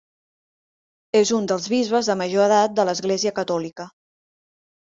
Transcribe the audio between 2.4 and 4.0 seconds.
edat de l'Església Catòlica.